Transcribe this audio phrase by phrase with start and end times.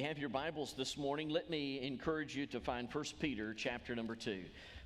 [0.00, 3.94] you have your Bibles this morning, let me encourage you to find 1 Peter chapter
[3.94, 4.44] number 2.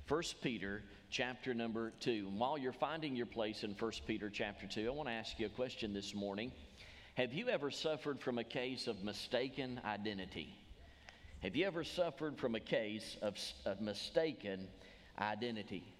[0.09, 2.25] 1 Peter chapter number 2.
[2.27, 5.39] And while you're finding your place in 1 Peter chapter 2, I want to ask
[5.39, 6.51] you a question this morning.
[7.13, 10.53] Have you ever suffered from a case of mistaken identity?
[11.43, 14.67] Have you ever suffered from a case of, of mistaken
[15.17, 15.93] identity?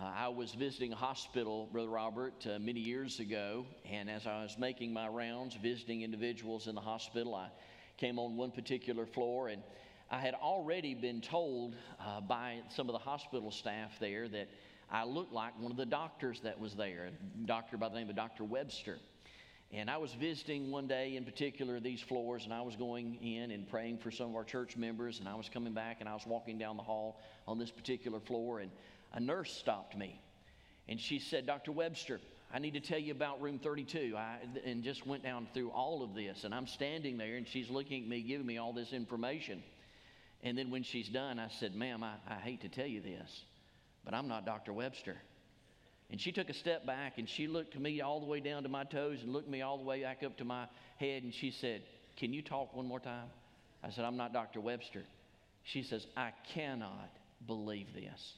[0.00, 4.44] Uh, I was visiting a hospital, Brother Robert, uh, many years ago, and as I
[4.44, 7.48] was making my rounds, visiting individuals in the hospital, I
[7.96, 9.62] came on one particular floor, and
[10.10, 14.48] I had already been told uh, by some of the hospital staff there that
[14.90, 18.10] I looked like one of the doctors that was there, a doctor by the name
[18.10, 18.44] of Dr.
[18.44, 18.98] Webster.
[19.72, 23.50] And I was visiting one day in particular these floors, and I was going in
[23.50, 26.14] and praying for some of our church members, and I was coming back and I
[26.14, 28.70] was walking down the hall on this particular floor, and
[29.14, 30.20] a nurse stopped me.
[30.88, 31.72] And she said, Dr.
[31.72, 32.20] Webster,
[32.52, 34.14] I need to tell you about room 32.
[34.16, 36.44] I, and just went down through all of this.
[36.44, 39.62] And I'm standing there and she's looking at me, giving me all this information.
[40.42, 43.44] And then when she's done, I said, Ma'am, I, I hate to tell you this,
[44.04, 44.72] but I'm not Dr.
[44.72, 45.16] Webster.
[46.10, 48.62] And she took a step back and she looked to me all the way down
[48.64, 50.66] to my toes and looked me all the way back up to my
[50.98, 51.22] head.
[51.22, 51.82] And she said,
[52.16, 53.26] Can you talk one more time?
[53.82, 54.60] I said, I'm not Dr.
[54.60, 55.04] Webster.
[55.62, 57.10] She says, I cannot
[57.46, 58.34] believe this.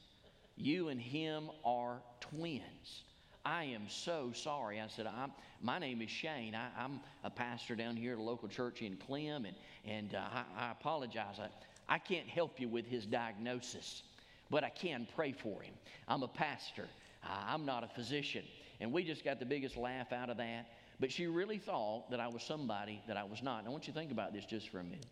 [0.56, 3.02] You and him are twins.
[3.46, 4.80] I am so sorry.
[4.80, 5.30] I said, I'm,
[5.62, 6.56] my name is Shane.
[6.56, 10.22] I, am a pastor down here at a local church in Clem, and, and uh,
[10.58, 11.36] I, I, apologize.
[11.38, 11.46] I,
[11.88, 14.02] I can't help you with his diagnosis,
[14.50, 15.74] but I can pray for him.
[16.08, 16.88] I'm a pastor,
[17.22, 18.42] uh, I'm not a physician.
[18.80, 20.66] And we just got the biggest laugh out of that.
[20.98, 23.60] But she really thought that I was somebody that I was not.
[23.60, 25.06] And I want you to think about this just for a minute.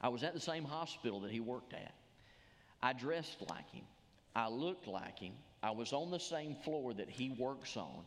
[0.00, 1.94] I was at the same hospital that he worked at.
[2.80, 3.84] I dressed like him.
[4.36, 5.32] I looked like him.
[5.62, 8.02] I was on the same floor that he works on,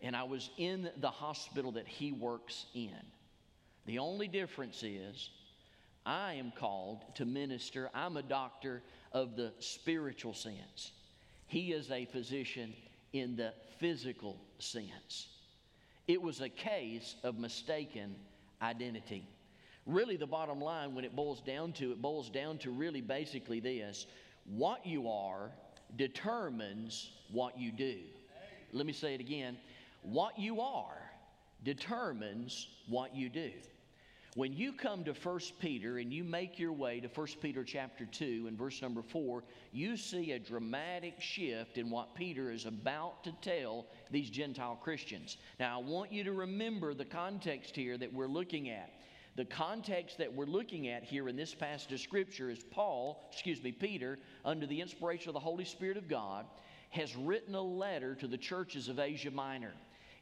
[0.00, 2.96] and I was in the hospital that he works in.
[3.86, 5.30] The only difference is
[6.06, 10.92] I am called to minister, I'm a doctor of the spiritual sense.
[11.46, 12.72] He is a physician
[13.12, 15.28] in the physical sense.
[16.06, 18.14] It was a case of mistaken
[18.62, 19.26] identity.
[19.86, 23.60] Really, the bottom line, when it boils down to it, boils down to really basically
[23.60, 24.06] this
[24.46, 25.50] what you are
[25.96, 27.96] determines what you do.
[28.72, 29.56] Let me say it again.
[30.02, 31.10] What you are
[31.64, 33.50] determines what you do.
[34.36, 38.06] When you come to 1 Peter and you make your way to 1 Peter chapter
[38.06, 39.42] 2 and verse number 4,
[39.72, 45.36] you see a dramatic shift in what Peter is about to tell these Gentile Christians.
[45.58, 48.92] Now, I want you to remember the context here that we're looking at.
[49.36, 53.62] The context that we're looking at here in this passage of Scripture is Paul, excuse
[53.62, 56.46] me, Peter, under the inspiration of the Holy Spirit of God,
[56.90, 59.72] has written a letter to the churches of Asia Minor.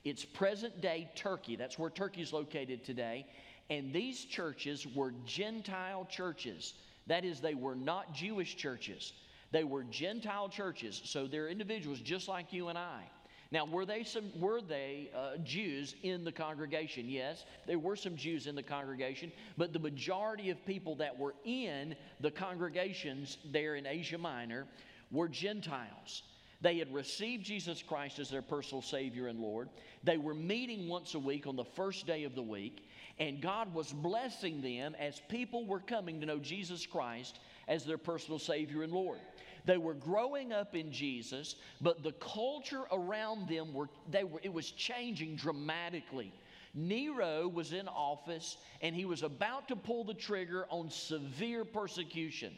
[0.05, 1.57] It's present day Turkey.
[1.57, 3.27] That's where Turkey is located today.
[3.71, 6.75] And these churches were Gentile churches.
[7.07, 9.13] That is, they were not Jewish churches.
[9.51, 11.01] They were Gentile churches.
[11.05, 13.03] So they're individuals just like you and I.
[13.51, 17.09] Now, were they some were they uh, Jews in the congregation?
[17.09, 21.35] Yes, there were some Jews in the congregation, but the majority of people that were
[21.45, 24.67] in the congregations there in Asia Minor
[25.11, 26.25] were Gentiles.
[26.61, 29.69] They had received Jesus Christ as their personal Savior and Lord.
[30.03, 32.87] They were meeting once a week on the first day of the week,
[33.19, 37.39] and God was blessing them as people were coming to know Jesus Christ
[37.69, 39.21] as their personal Savior and Lord.
[39.65, 44.53] They were growing up in Jesus, but the culture around them were, they were it
[44.53, 46.33] was changing dramatically.
[46.75, 52.57] Nero was in office and he was about to pull the trigger on severe persecution.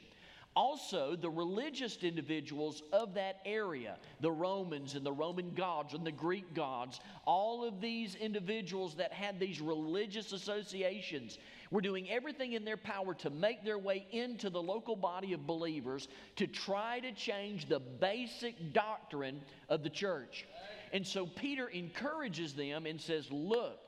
[0.57, 6.11] Also, the religious individuals of that area, the Romans and the Roman gods and the
[6.11, 11.39] Greek gods, all of these individuals that had these religious associations
[11.71, 15.47] were doing everything in their power to make their way into the local body of
[15.47, 20.47] believers to try to change the basic doctrine of the church.
[20.93, 23.79] And so Peter encourages them and says, Look,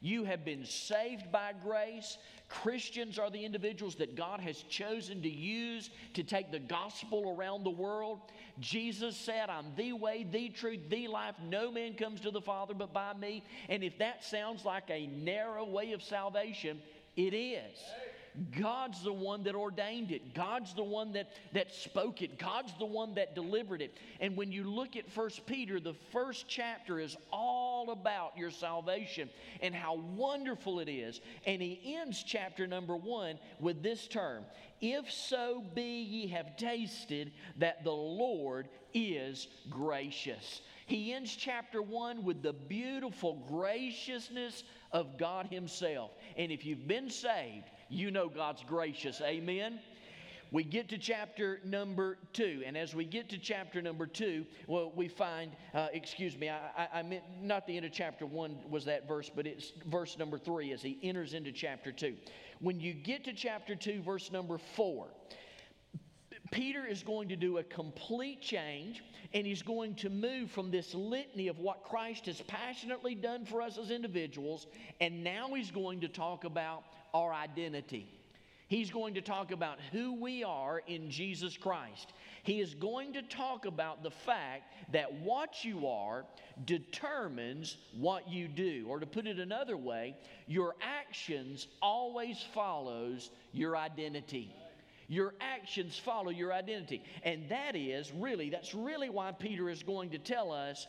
[0.00, 2.18] you have been saved by grace.
[2.48, 7.64] Christians are the individuals that God has chosen to use to take the gospel around
[7.64, 8.20] the world.
[8.60, 11.34] Jesus said, I'm the way, the truth, the life.
[11.44, 13.44] No man comes to the Father but by me.
[13.68, 16.80] And if that sounds like a narrow way of salvation,
[17.18, 17.78] it is.
[18.60, 20.32] God's the one that ordained it.
[20.32, 22.38] God's the one that, that spoke it.
[22.38, 23.96] God's the one that delivered it.
[24.20, 29.28] And when you look at First Peter, the first chapter is all about your salvation
[29.60, 31.20] and how wonderful it is.
[31.46, 34.44] And he ends chapter number one with this term
[34.80, 40.60] If so be ye have tasted that the Lord is gracious.
[40.88, 46.10] He ends chapter 1 with the beautiful graciousness of God Himself.
[46.36, 49.20] And if you've been saved, you know God's gracious.
[49.20, 49.80] Amen?
[50.50, 52.62] we get to chapter number two.
[52.64, 56.58] And as we get to chapter number two, well, we find, uh, excuse me, I,
[56.76, 60.16] I, I, meant not the end of chapter one was that verse, but it's verse
[60.18, 62.16] number three as he enters into chapter two.
[62.60, 65.08] When you get to chapter two, verse number four,
[66.50, 69.02] Peter is going to do a complete change
[69.34, 73.60] and he's going to move from this litany of what Christ has passionately done for
[73.60, 74.66] us as individuals,
[75.00, 78.08] and now he's going to talk about our identity.
[78.68, 82.12] He's going to talk about who we are in Jesus Christ.
[82.42, 86.26] He is going to talk about the fact that what you are
[86.66, 88.84] determines what you do.
[88.86, 90.16] Or to put it another way,
[90.46, 94.54] your actions always follows your identity.
[95.08, 97.02] Your actions follow your identity.
[97.22, 100.86] And that is really, that's really why Peter is going to tell us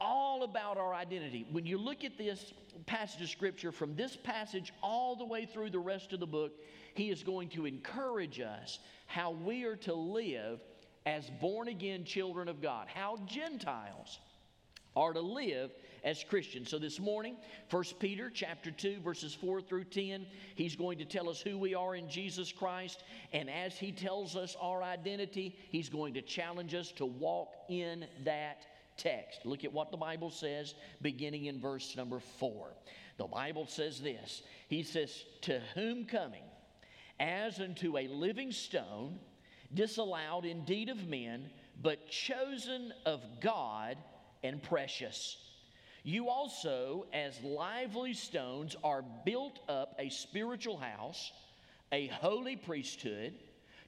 [0.00, 1.46] all about our identity.
[1.50, 2.52] When you look at this
[2.86, 6.52] passage of Scripture, from this passage all the way through the rest of the book,
[6.94, 10.60] he is going to encourage us how we are to live
[11.06, 14.18] as born again children of God, how Gentiles
[14.94, 15.70] are to live
[16.08, 16.70] as Christians.
[16.70, 17.36] So this morning,
[17.70, 20.24] 1 Peter chapter 2 verses 4 through 10,
[20.54, 24.34] he's going to tell us who we are in Jesus Christ, and as he tells
[24.34, 28.64] us our identity, he's going to challenge us to walk in that
[28.96, 29.44] text.
[29.44, 32.68] Look at what the Bible says beginning in verse number 4.
[33.18, 34.42] The Bible says this.
[34.68, 36.44] He says, "To whom coming
[37.20, 39.18] as unto a living stone,
[39.74, 41.50] disallowed indeed of men,
[41.82, 43.98] but chosen of God
[44.42, 45.36] and precious.
[46.04, 51.32] You also, as lively stones, are built up a spiritual house,
[51.92, 53.34] a holy priesthood,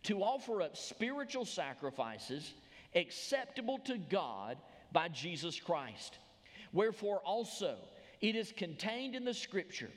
[0.04, 2.54] to offer up spiritual sacrifices
[2.94, 4.56] acceptable to God
[4.92, 6.18] by Jesus Christ.
[6.72, 7.76] Wherefore also
[8.20, 9.90] it is contained in the scripture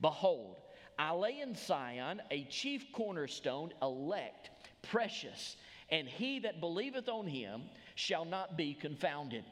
[0.00, 0.56] Behold,
[0.98, 4.50] I lay in Zion a chief cornerstone, elect,
[4.82, 5.56] precious,
[5.90, 7.62] and he that believeth on him
[7.94, 9.44] shall not be confounded.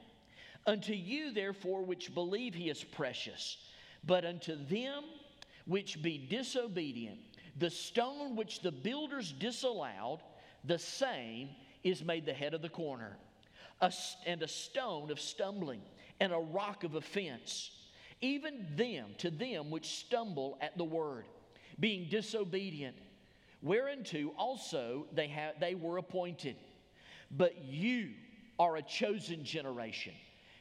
[0.68, 3.56] Unto you, therefore, which believe he is precious,
[4.04, 5.02] but unto them
[5.64, 7.18] which be disobedient,
[7.56, 10.20] the stone which the builders disallowed,
[10.64, 11.48] the same
[11.84, 13.16] is made the head of the corner,
[13.80, 13.90] a,
[14.26, 15.80] and a stone of stumbling,
[16.20, 17.70] and a rock of offense.
[18.20, 21.24] Even them, to them which stumble at the word
[21.80, 22.96] being disobedient,
[23.62, 26.56] whereunto also they, have, they were appointed.
[27.30, 28.10] But you
[28.58, 30.12] are a chosen generation,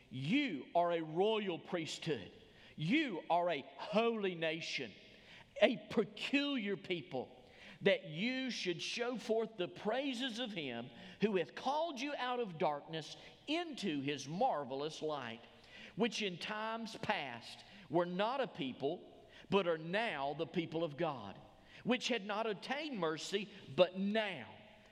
[0.09, 2.31] you are a royal priesthood,
[2.75, 4.91] you are a holy nation,
[5.61, 7.29] a peculiar people.
[7.83, 10.87] That you should show forth the praises of him
[11.21, 13.17] who hath called you out of darkness
[13.47, 15.41] into his marvelous light,
[15.95, 18.99] which in times past were not a people
[19.49, 21.35] but are now the people of God,
[21.83, 24.45] which had not obtained mercy, but now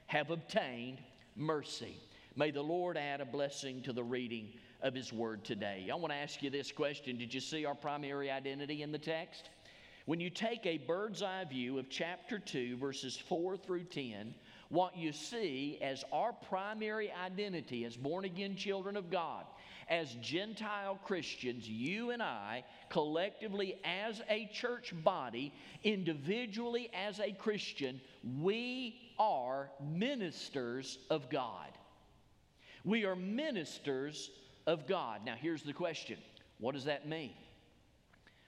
[0.08, 1.00] have obtained
[1.36, 1.98] mercy.
[2.38, 4.50] May the Lord add a blessing to the reading
[4.82, 5.88] of His Word today.
[5.92, 9.00] I want to ask you this question Did you see our primary identity in the
[9.00, 9.50] text?
[10.06, 14.36] When you take a bird's eye view of chapter 2, verses 4 through 10,
[14.70, 19.46] what you see as our primary identity as born again children of God
[19.88, 25.54] as Gentile Christians, you and I, collectively as a church body,
[25.84, 28.02] individually as a Christian,
[28.42, 31.70] we are ministers of God.
[32.86, 34.30] We are ministers
[34.68, 35.22] of God.
[35.26, 36.18] Now, here's the question
[36.60, 37.34] what does that mean?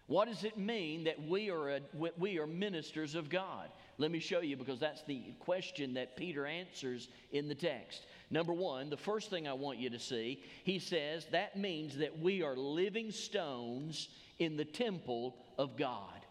[0.06, 1.82] What does it mean that we are, a,
[2.17, 3.67] we are ministers of God?
[3.98, 8.06] Let me show you because that's the question that Peter answers in the text.
[8.29, 12.17] Number one, the first thing I want you to see, he says that means that
[12.20, 14.08] we are living stones
[14.39, 16.25] in the temple of God.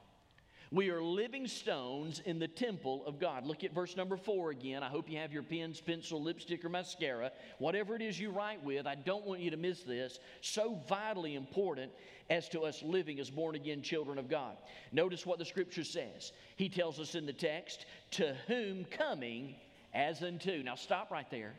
[0.77, 3.47] We are living stones in the temple of God.
[3.47, 4.83] Look at verse number four again.
[4.83, 7.33] I hope you have your pens, pencil, lipstick, or mascara.
[7.57, 10.19] Whatever it is you write with, I don't want you to miss this.
[10.43, 11.93] So vitally important
[12.29, 14.59] as to us living as born again children of God.
[14.93, 16.33] Notice what the scripture says.
[16.57, 19.55] He tells us in the text, to whom coming
[19.95, 20.63] as unto.
[20.63, 21.55] Now stop right there.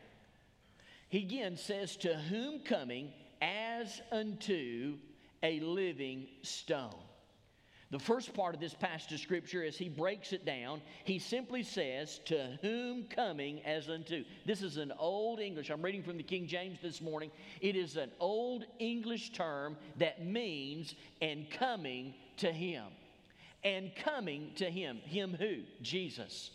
[1.08, 3.10] He again says, To whom coming
[3.42, 4.96] as unto
[5.42, 6.94] a living stone.
[7.90, 11.62] The first part of this passage of scripture, as he breaks it down, he simply
[11.62, 14.24] says, To whom coming as unto.
[14.44, 15.70] This is an old English.
[15.70, 17.30] I'm reading from the King James this morning.
[17.62, 22.84] It is an old English term that means and coming to him.
[23.64, 24.98] And coming to him.
[24.98, 25.62] Him who?
[25.80, 26.50] Jesus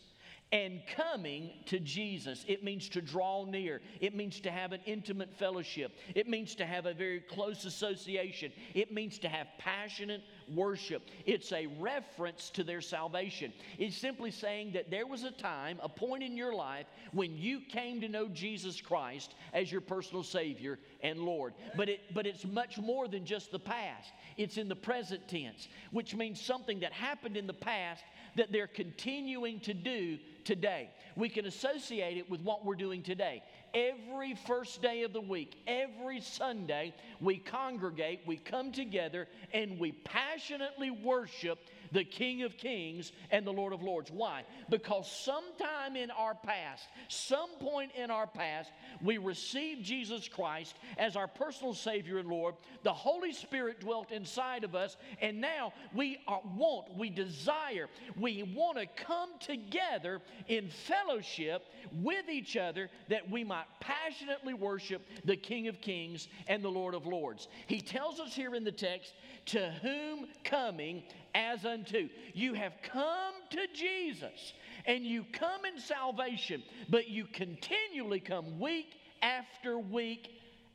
[0.53, 2.45] and coming to Jesus.
[2.47, 6.65] It means to draw near, it means to have an intimate fellowship, it means to
[6.65, 11.03] have a very close association, it means to have passionate worship.
[11.25, 13.53] It's a reference to their salvation.
[13.77, 17.59] It's simply saying that there was a time, a point in your life when you
[17.59, 21.53] came to know Jesus Christ as your personal Savior and Lord.
[21.75, 25.67] But, it, but it's much more than just the past, it's in the present tense,
[25.91, 28.03] which means something that happened in the past
[28.35, 30.89] that they're continuing to do today.
[31.15, 33.43] We can associate it with what we're doing today.
[33.73, 39.91] Every first day of the week, every Sunday, we congregate, we come together, and we
[39.91, 41.59] passionately worship
[41.93, 44.11] the King of Kings and the Lord of Lords.
[44.11, 44.43] Why?
[44.69, 48.71] Because sometime in our past, some point in our past,
[49.01, 52.55] we received Jesus Christ as our personal Savior and Lord.
[52.83, 58.43] The Holy Spirit dwelt inside of us, and now we are, want, we desire, we
[58.43, 61.65] want to come together in fellowship
[62.01, 66.95] with each other that we might passionately worship the King of Kings and the Lord
[66.95, 67.47] of Lords.
[67.67, 69.13] He tells us here in the text,
[69.45, 72.09] to whom coming as unto.
[72.33, 74.53] You have come to Jesus
[74.85, 80.29] and you come in salvation, but you continually come week after week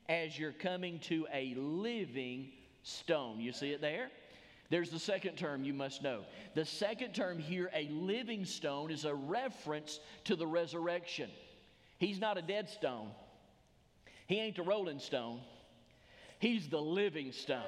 [0.09, 2.51] as you're coming to a living
[2.83, 3.41] stone.
[3.41, 4.11] You see it there?
[4.71, 6.25] There's the second term you must know.
[6.55, 11.31] The second term here, a living stone, is a reference to the resurrection.
[11.99, 13.09] He's not a dead stone,
[14.27, 15.41] he ain't a rolling stone,
[16.39, 17.63] he's the living stone.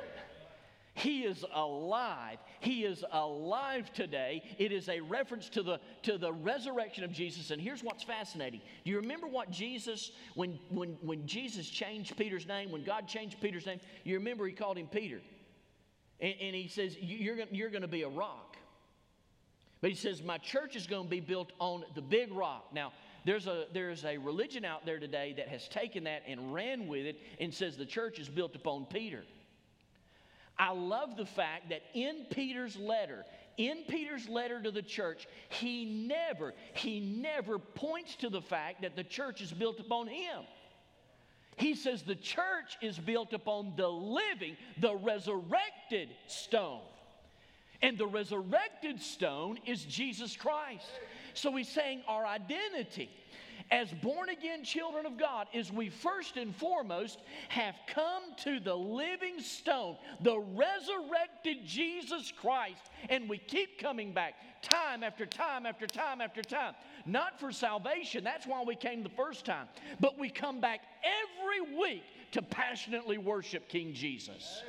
[0.94, 2.38] He is alive.
[2.58, 4.42] He is alive today.
[4.58, 7.50] It is a reference to the, to the resurrection of Jesus.
[7.50, 8.60] And here's what's fascinating.
[8.84, 13.40] Do you remember what Jesus, when, when, when Jesus changed Peter's name, when God changed
[13.40, 15.20] Peter's name, you remember he called him Peter.
[16.20, 18.56] And, and he says, You're, you're going to be a rock.
[19.80, 22.66] But he says, My church is going to be built on the big rock.
[22.74, 22.92] Now,
[23.24, 27.06] there's a, there's a religion out there today that has taken that and ran with
[27.06, 29.24] it and says the church is built upon Peter.
[30.60, 33.24] I love the fact that in Peter's letter,
[33.56, 38.94] in Peter's letter to the church, he never, he never points to the fact that
[38.94, 40.42] the church is built upon him.
[41.56, 46.82] He says the church is built upon the living, the resurrected stone.
[47.80, 50.90] And the resurrected stone is Jesus Christ.
[51.32, 53.08] So he's saying our identity
[53.70, 58.74] as born again children of God is we first and foremost have come to the
[58.74, 65.86] living stone, the resurrected Jesus Christ, and we keep coming back time after time after
[65.86, 66.74] time after time.
[67.06, 69.68] Not for salvation, that's why we came the first time,
[70.00, 74.62] but we come back every week to passionately worship King Jesus.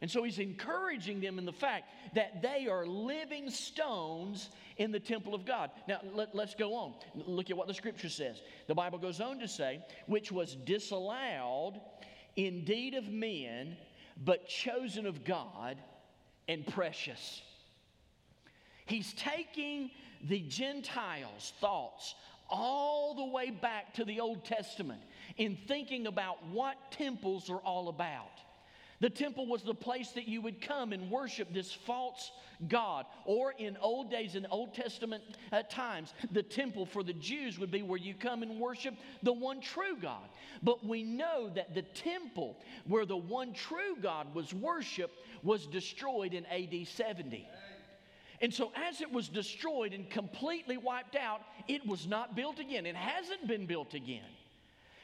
[0.00, 5.00] And so he's encouraging them in the fact that they are living stones in the
[5.00, 5.70] temple of God.
[5.88, 6.94] Now, let, us go on.
[7.14, 8.40] Look at what the scripture says.
[8.68, 11.80] The Bible goes on to say, which was disallowed
[12.36, 13.76] indeed of men,
[14.24, 15.78] but chosen of God
[16.46, 17.42] and precious.
[18.86, 19.90] He's taking
[20.22, 22.14] the Gentiles' thoughts
[22.48, 25.02] all the way back to the Old Testament
[25.36, 28.40] in thinking about what temples are all about.
[29.00, 32.32] The temple was the place that you would come and worship this false
[32.66, 33.06] God.
[33.24, 37.70] Or in old days, in Old Testament uh, times, the temple for the Jews would
[37.70, 40.28] be where you come and worship the one true God.
[40.64, 45.14] But we know that the temple where the one true God was worshiped
[45.44, 47.46] was destroyed in AD 70.
[48.40, 52.86] And so, as it was destroyed and completely wiped out, it was not built again.
[52.86, 54.22] It hasn't been built again.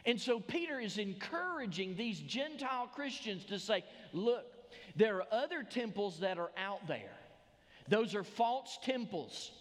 [0.06, 4.44] And so Peter is encouraging these Gentile Christians to say, look,
[4.96, 7.16] there are other temples that are out there.
[7.88, 9.52] Those are false temples.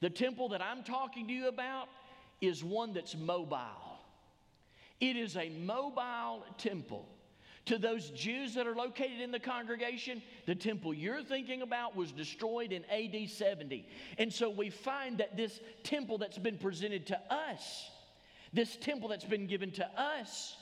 [0.00, 1.88] The temple that I'm talking to you about
[2.40, 3.98] is one that's mobile.
[5.00, 7.08] It is a mobile temple.
[7.66, 12.12] To those Jews that are located in the congregation, the temple you're thinking about was
[12.12, 13.86] destroyed in AD 70.
[14.16, 17.90] And so we find that this temple that's been presented to us
[18.52, 20.56] this temple that's been given to us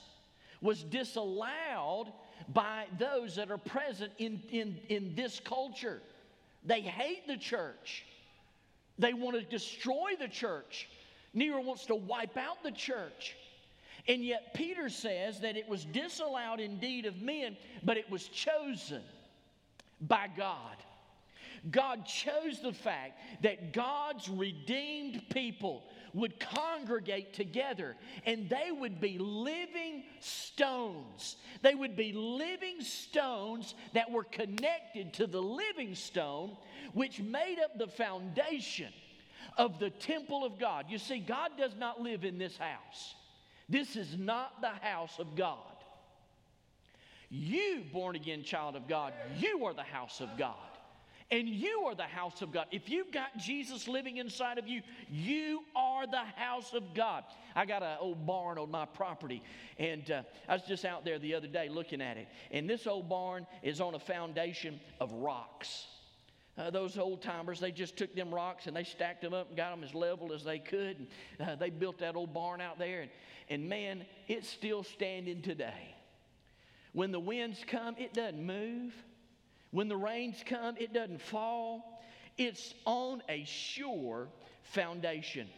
[0.61, 2.13] was disallowed
[2.49, 6.01] by those that are present in, in, in this culture.
[6.65, 8.05] They hate the church,
[8.99, 10.89] they want to destroy the church.
[11.35, 13.37] Nero wants to wipe out the church.
[14.09, 19.03] And yet, Peter says that it was disallowed indeed of men, but it was chosen
[20.01, 20.77] by God.
[21.71, 25.83] God chose the fact that God's redeemed people
[26.17, 27.95] would congregate together
[28.25, 31.37] and they would be living stones.
[31.63, 36.57] They would be living stones that were connected to the living stone,
[36.95, 38.93] which made up the foundation
[39.59, 40.87] of the temple of God.
[40.89, 43.15] You see, God does not live in this house.
[43.69, 45.59] This is not the house of God.
[47.29, 50.55] You, born again child of God, you are the house of God.
[51.31, 52.67] And you are the house of God.
[52.71, 57.25] If you've got Jesus living inside of you, you are the house of God.
[57.57, 59.43] I got an old barn on my property,
[59.77, 62.29] and uh, I was just out there the other day looking at it.
[62.53, 65.87] And this old barn is on a foundation of rocks.
[66.57, 69.57] Uh, those old timers, they just took them rocks and they stacked them up and
[69.57, 71.07] got them as level as they could.
[71.39, 73.11] And, uh, they built that old barn out there, and,
[73.51, 75.97] and man, it's still standing today.
[76.93, 78.95] When the winds come, it doesn't move.
[79.71, 82.01] When the rains come, it doesn't fall.
[82.39, 84.29] It's on a sure
[84.63, 85.49] foundation.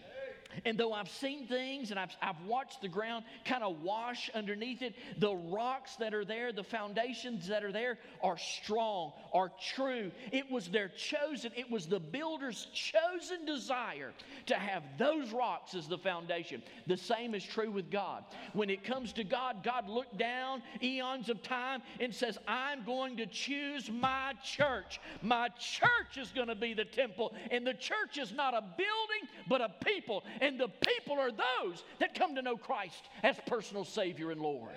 [0.65, 4.83] And though I've seen things and I've, I've watched the ground kind of wash underneath
[4.83, 10.11] it, the rocks that are there, the foundations that are there are strong, are true.
[10.33, 14.13] It was their chosen, it was the builder's chosen desire
[14.47, 16.63] to have those rocks as the foundation.
[16.87, 18.25] The same is true with God.
[18.53, 23.17] When it comes to God, God looked down eons of time and says, I'm going
[23.19, 25.01] to choose my church.
[25.23, 27.35] My church is going to be the temple.
[27.51, 30.25] And the church is not a building, but a people.
[30.41, 34.73] And the people are those that come to know Christ as personal Savior and Lord.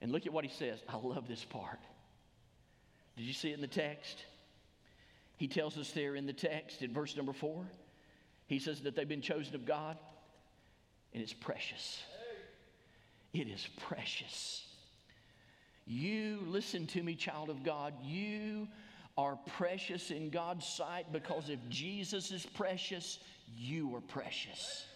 [0.00, 0.80] And look at what he says.
[0.88, 1.80] I love this part.
[3.16, 4.24] Did you see it in the text?
[5.36, 7.66] He tells us there in the text in verse number four.
[8.46, 9.98] He says that they've been chosen of God,
[11.12, 12.02] and it's precious.
[13.32, 14.64] It is precious.
[15.86, 18.68] You, listen to me, child of God, you
[19.16, 23.18] are precious in God's sight because if Jesus is precious,
[23.56, 24.86] you are precious.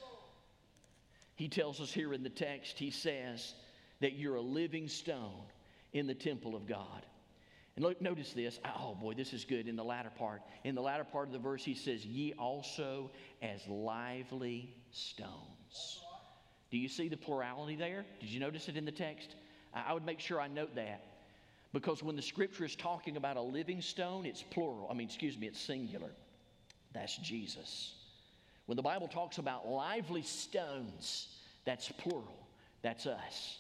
[1.35, 3.55] He tells us here in the text, he says
[4.01, 5.45] that you're a living stone
[5.93, 7.07] in the temple of God.
[7.77, 8.61] And look, notice this.
[8.65, 10.43] Oh boy, this is good in the latter part.
[10.65, 16.05] In the latter part of the verse, he says, Ye also as lively stones.
[16.71, 18.05] Do you see the plurality there?
[18.21, 19.35] Did you notice it in the text?
[19.75, 21.05] I would make sure I note that.
[21.73, 24.89] Because when the scripture is talking about a living stone, it's plural.
[24.91, 26.11] I mean, excuse me, it's singular.
[26.93, 27.95] That's Jesus.
[28.67, 31.29] When the Bible talks about lively stones,
[31.65, 32.47] that's plural.
[32.83, 33.59] That's us.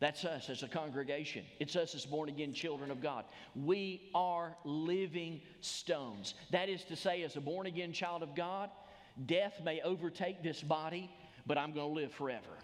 [0.00, 1.44] That's us as a congregation.
[1.60, 3.24] It's us as born again children of God.
[3.54, 6.34] We are living stones.
[6.50, 8.70] That is to say, as a born again child of God,
[9.26, 11.08] death may overtake this body,
[11.46, 12.58] but I'm going to live forever.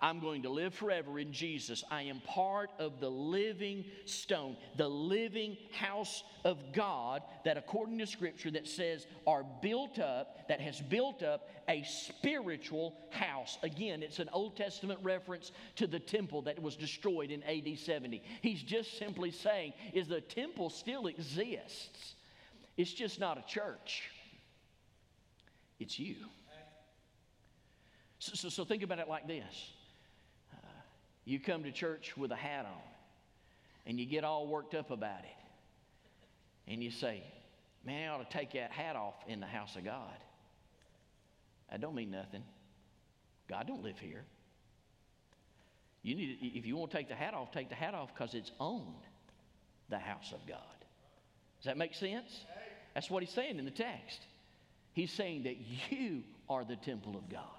[0.00, 1.84] I'm going to live forever in Jesus.
[1.90, 8.06] I am part of the living stone, the living house of God that, according to
[8.06, 13.58] Scripture, that says are built up, that has built up a spiritual house.
[13.62, 18.22] Again, it's an Old Testament reference to the temple that was destroyed in AD 70.
[18.42, 22.14] He's just simply saying, is the temple still exists.
[22.76, 24.04] It's just not a church.
[25.80, 26.16] It's you.
[28.20, 29.72] So, so, so, think about it like this
[31.28, 32.80] you come to church with a hat on
[33.84, 36.72] and you get all worked up about it.
[36.72, 37.22] And you say,
[37.84, 40.16] Man, I ought to take that hat off in the house of God.
[41.70, 42.42] That don't mean nothing.
[43.48, 44.24] God don't live here.
[46.02, 48.10] You need, to, if you want to take the hat off, take the hat off
[48.14, 48.94] because it's on
[49.90, 50.58] the house of God.
[51.58, 52.40] Does that make sense?
[52.94, 54.20] That's what he's saying in the text.
[54.92, 55.56] He's saying that
[55.90, 57.57] you are the temple of God.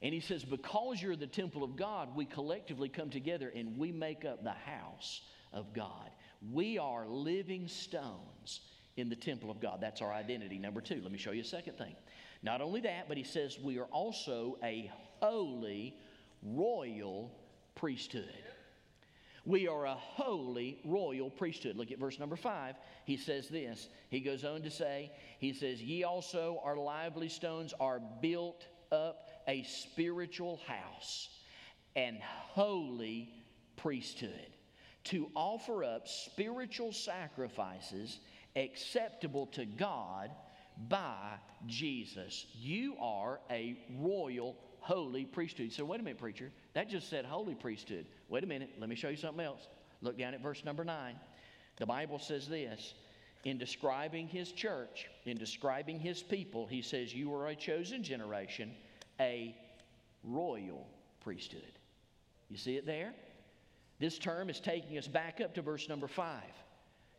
[0.00, 3.92] And he says, Because you're the temple of God, we collectively come together and we
[3.92, 6.10] make up the house of God.
[6.52, 8.60] We are living stones
[8.96, 9.78] in the temple of God.
[9.80, 10.58] That's our identity.
[10.58, 11.94] Number two, let me show you a second thing.
[12.42, 15.96] Not only that, but he says we are also a holy,
[16.42, 17.32] royal
[17.74, 18.32] priesthood.
[19.44, 21.76] We are a holy, royal priesthood.
[21.76, 22.76] Look at verse number five.
[23.04, 23.88] He says this.
[24.10, 29.30] He goes on to say, He says, Ye also are lively stones, are built up
[29.48, 31.30] a spiritual house
[31.96, 33.30] and holy
[33.76, 34.52] priesthood
[35.04, 38.20] to offer up spiritual sacrifices
[38.56, 40.30] acceptable to God
[40.88, 41.32] by
[41.66, 42.46] Jesus.
[42.54, 45.72] You are a royal, holy priesthood.
[45.72, 46.52] So, wait a minute, preacher.
[46.74, 48.06] That just said holy priesthood.
[48.28, 48.70] Wait a minute.
[48.78, 49.66] Let me show you something else.
[50.02, 51.16] Look down at verse number nine.
[51.78, 52.94] The Bible says this
[53.44, 58.72] in describing his church, in describing his people, he says, You are a chosen generation
[59.20, 59.54] a
[60.24, 60.86] royal
[61.20, 61.72] priesthood.
[62.48, 63.12] You see it there?
[63.98, 66.42] This term is taking us back up to verse number five.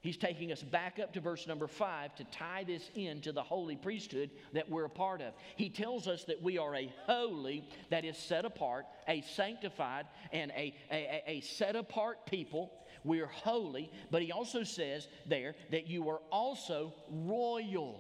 [0.02, 3.76] He's taking us back up to verse number five to tie this into the holy
[3.76, 5.34] priesthood that we're a part of.
[5.58, 10.52] He tells us that we are a holy, that is set apart, a sanctified, and
[10.52, 12.72] a, a, a set apart people.
[13.04, 18.00] We're holy, but he also says there that you are also royal.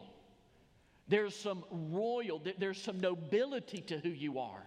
[1.09, 4.63] There's some royal, there's some nobility to who you are.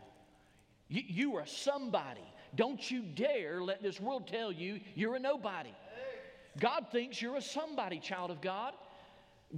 [0.88, 2.20] You, you are somebody.
[2.56, 5.72] Don't you dare let this world tell you you're a nobody.
[6.58, 8.74] God thinks you're a somebody, child of God.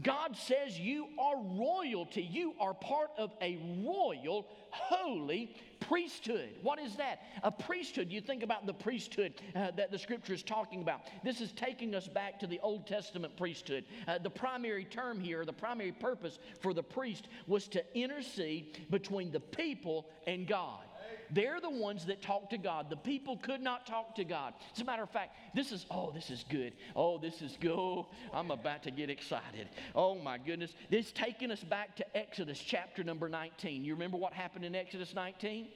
[0.02, 2.22] God says you are royalty.
[2.22, 6.50] You are part of a royal, holy priesthood.
[6.62, 7.20] What is that?
[7.42, 8.10] A priesthood.
[8.10, 11.02] You think about the priesthood uh, that the scripture is talking about.
[11.22, 13.84] This is taking us back to the Old Testament priesthood.
[14.08, 19.30] Uh, the primary term here, the primary purpose for the priest was to intercede between
[19.30, 20.84] the people and God.
[21.30, 22.90] They're the ones that talk to God.
[22.90, 24.54] The people could not talk to God.
[24.74, 26.72] As a matter of fact, this is, oh, this is good.
[26.94, 27.72] Oh, this is good.
[27.72, 29.68] Oh, I'm about to get excited.
[29.94, 30.74] Oh, my goodness.
[30.90, 33.84] This is taking us back to Exodus chapter number 19.
[33.84, 35.68] You remember what happened in Exodus 19?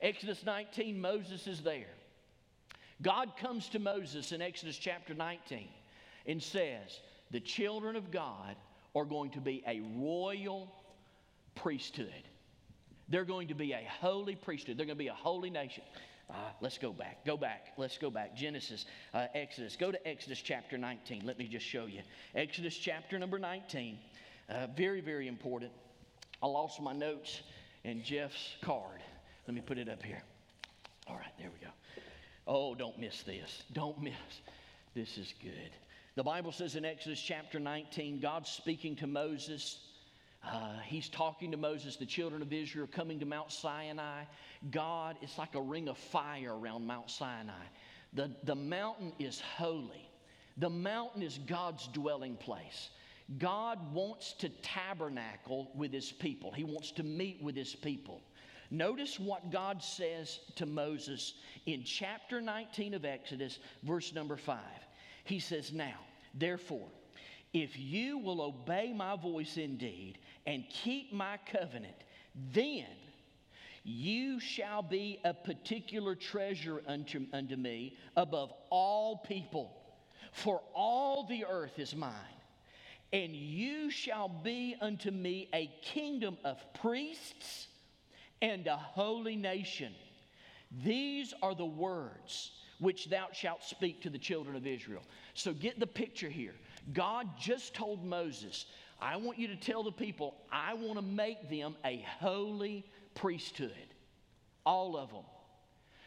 [0.00, 1.86] Exodus 19, Moses is there.
[3.02, 5.68] God comes to Moses in Exodus chapter 19
[6.26, 8.56] and says, The children of God
[8.94, 10.72] are going to be a royal
[11.54, 12.28] priesthood.
[13.12, 14.78] They're going to be a holy priesthood.
[14.78, 15.84] They're going to be a holy nation.
[16.30, 17.26] Uh, let's go back.
[17.26, 17.66] Go back.
[17.76, 18.34] Let's go back.
[18.34, 19.76] Genesis, uh, Exodus.
[19.76, 21.20] Go to Exodus chapter 19.
[21.26, 22.00] Let me just show you.
[22.34, 23.98] Exodus chapter number 19.
[24.48, 25.72] Uh, very, very important.
[26.42, 27.42] I lost my notes
[27.84, 29.02] and Jeff's card.
[29.46, 30.22] Let me put it up here.
[31.06, 31.72] All right, there we go.
[32.46, 33.62] Oh, don't miss this.
[33.74, 34.14] Don't miss.
[34.94, 35.70] This is good.
[36.14, 39.80] The Bible says in Exodus chapter 19, God's speaking to Moses
[40.44, 44.24] uh, he's talking to Moses, the children of Israel coming to Mount Sinai.
[44.70, 47.64] God, it's like a ring of fire around Mount Sinai.
[48.12, 50.08] The, the mountain is holy,
[50.56, 52.90] the mountain is God's dwelling place.
[53.38, 58.20] God wants to tabernacle with his people, he wants to meet with his people.
[58.70, 61.34] Notice what God says to Moses
[61.66, 64.58] in chapter 19 of Exodus, verse number 5.
[65.24, 65.98] He says, Now,
[66.34, 66.88] therefore,
[67.52, 71.94] if you will obey my voice indeed and keep my covenant,
[72.52, 72.86] then
[73.84, 79.72] you shall be a particular treasure unto, unto me above all people,
[80.32, 82.12] for all the earth is mine.
[83.12, 87.66] And you shall be unto me a kingdom of priests
[88.40, 89.92] and a holy nation.
[90.82, 95.02] These are the words which thou shalt speak to the children of Israel.
[95.34, 96.54] So get the picture here.
[96.92, 98.66] God just told Moses,
[99.00, 103.72] I want you to tell the people, I want to make them a holy priesthood.
[104.64, 105.24] All of them.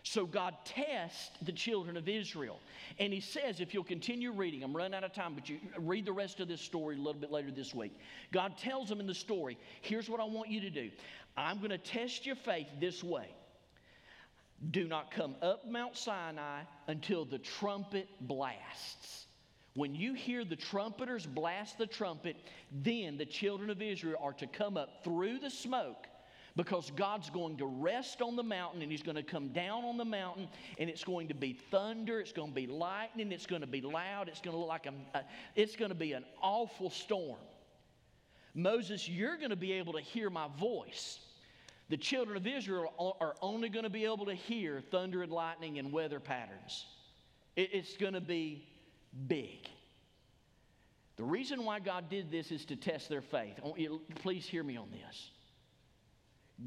[0.04, 2.60] So God tests the children of Israel.
[3.00, 6.06] And he says, if you'll continue reading, I'm running out of time, but you read
[6.06, 7.92] the rest of this story a little bit later this week.
[8.32, 10.92] God tells them in the story, here's what I want you to do.
[11.36, 13.28] I'm going to test your faith this way.
[14.72, 19.25] Do not come up Mount Sinai until the trumpet blasts.
[19.76, 22.38] When you hear the trumpeters blast the trumpet,
[22.72, 26.08] then the children of Israel are to come up through the smoke
[26.56, 29.98] because God's going to rest on the mountain and He's going to come down on
[29.98, 30.48] the mountain
[30.80, 33.82] and it's going to be thunder, it's going to be lightning, it's going to be
[33.82, 35.24] loud, it's going to look like a, a
[35.56, 37.40] it's going to be an awful storm.
[38.54, 41.20] Moses, you're going to be able to hear my voice.
[41.90, 45.78] The children of Israel are only going to be able to hear thunder and lightning
[45.78, 46.86] and weather patterns.
[47.58, 48.66] It's going to be
[49.28, 49.70] big.
[51.18, 53.60] The reason why God did this is to test their faith.
[53.64, 53.76] Oh,
[54.16, 55.32] please hear me on this.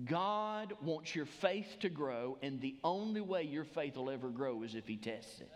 [0.04, 4.62] God wants your faith to grow, and the only way your faith will ever grow
[4.62, 5.50] is if He tests it.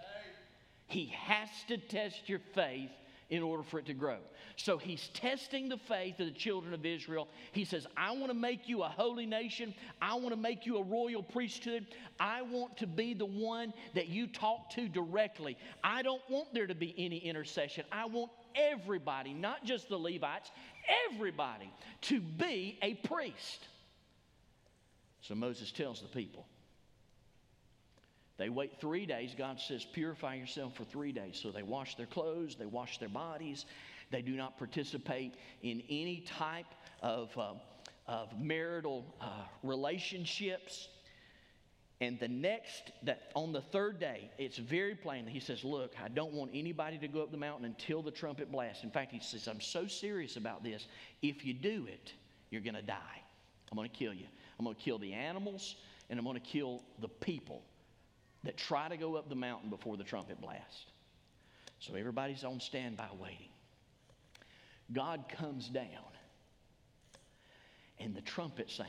[0.86, 2.90] He has to test your faith
[3.32, 4.18] in order for it to grow.
[4.56, 7.28] So he's testing the faith of the children of Israel.
[7.52, 9.74] He says, I want to make you a holy nation.
[10.02, 11.86] I want to make you a royal priesthood.
[12.20, 15.56] I want to be the one that you talk to directly.
[15.82, 17.86] I don't want there to be any intercession.
[17.90, 20.50] I want everybody, not just the Levites,
[21.10, 23.66] everybody to be a priest.
[25.22, 26.44] So Moses tells the people,
[28.42, 29.36] they wait three days.
[29.38, 31.38] God says, Purify yourself for three days.
[31.40, 33.66] So they wash their clothes, they wash their bodies.
[34.10, 36.66] They do not participate in any type
[37.02, 37.52] of, uh,
[38.08, 40.88] of marital uh, relationships.
[42.00, 45.24] And the next, that on the third day, it's very plain.
[45.24, 48.10] That he says, Look, I don't want anybody to go up the mountain until the
[48.10, 48.82] trumpet blasts.
[48.82, 50.88] In fact, he says, I'm so serious about this.
[51.22, 52.12] If you do it,
[52.50, 53.22] you're going to die.
[53.70, 54.26] I'm going to kill you.
[54.58, 55.76] I'm going to kill the animals,
[56.10, 57.62] and I'm going to kill the people
[58.44, 60.92] that try to go up the mountain before the trumpet blast.
[61.78, 63.48] So everybody's on standby waiting.
[64.92, 65.86] God comes down,
[67.98, 68.88] and the trumpet sounds.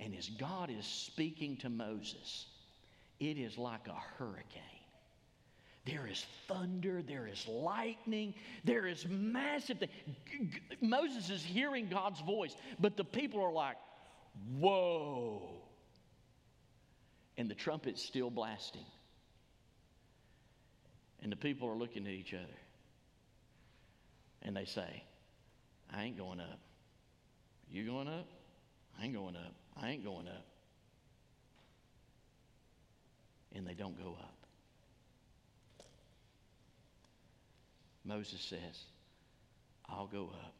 [0.00, 2.46] And as God is speaking to Moses,
[3.20, 4.62] it is like a hurricane.
[5.84, 9.82] There is thunder, there is lightning, there is massive.
[10.80, 13.76] Moses is hearing God's voice, but the people are like,
[14.58, 15.61] whoa.
[17.36, 18.84] And the trumpet's still blasting.
[21.22, 22.58] And the people are looking at each other.
[24.42, 25.04] And they say,
[25.92, 26.58] I ain't going up.
[27.70, 28.26] You going up?
[29.00, 29.54] I ain't going up.
[29.80, 30.44] I ain't going up.
[33.54, 34.34] And they don't go up.
[38.04, 38.84] Moses says,
[39.88, 40.54] I'll go up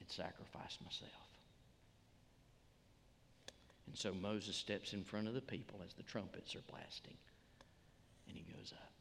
[0.00, 1.29] and sacrifice myself.
[3.90, 7.16] And so Moses steps in front of the people as the trumpets are blasting,
[8.28, 8.92] and he goes up.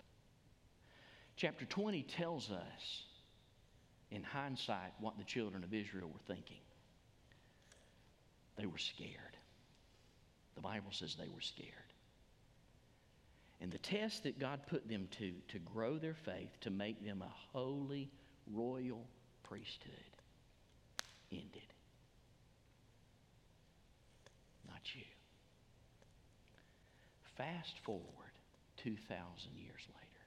[1.35, 3.03] Chapter 20 tells us,
[4.09, 6.57] in hindsight, what the children of Israel were thinking.
[8.57, 9.37] They were scared.
[10.55, 11.69] The Bible says they were scared.
[13.61, 17.21] And the test that God put them to, to grow their faith, to make them
[17.21, 18.09] a holy,
[18.51, 19.05] royal
[19.43, 19.93] priesthood,
[21.31, 21.69] ended.
[24.79, 25.03] Not you.
[27.39, 28.03] Fast forward
[28.83, 28.99] 2,000
[29.55, 30.25] years later.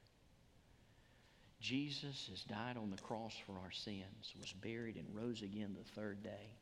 [1.60, 6.00] Jesus has died on the cross for our sins, was buried, and rose again the
[6.00, 6.56] third day.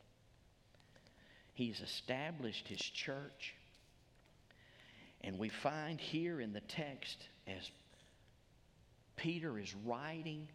[1.55, 3.55] He's established his church.
[5.21, 7.71] And we find here in the text as
[9.15, 10.49] Peter is writing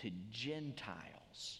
[0.00, 1.58] to Gentiles.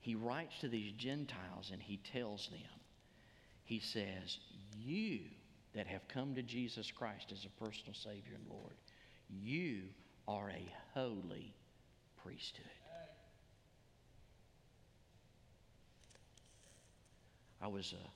[0.00, 2.80] He writes to these Gentiles and he tells them,
[3.64, 4.38] he says,
[4.78, 5.20] You
[5.74, 8.74] that have come to Jesus Christ as a personal Savior and Lord,
[9.28, 9.82] you
[10.26, 11.54] are a holy
[12.22, 12.66] priesthood.
[17.62, 18.08] I was uh,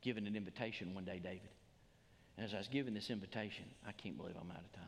[0.00, 1.50] given an invitation one day, David.
[2.36, 4.84] And as I was giving this invitation, I can't believe I'm out of time.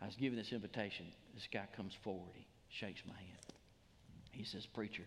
[0.00, 1.06] I was giving this invitation.
[1.34, 2.32] This guy comes forward.
[2.34, 3.38] He shakes my hand.
[4.32, 5.04] He says, Preacher,